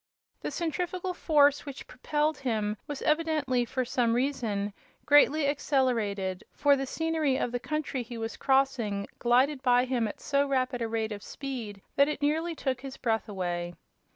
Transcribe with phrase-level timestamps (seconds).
[0.41, 4.73] The centrifugal force which propelled him was evidently, for some reason,
[5.05, 10.19] greatly accelerated, for the scenery of the country he was crossing glided by him at
[10.19, 13.75] so rapid a rate of speed that it nearly took his breath away.